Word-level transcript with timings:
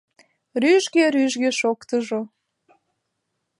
Рӱжге-рӱжге 0.61 1.49
шоктыжо. 1.59 2.21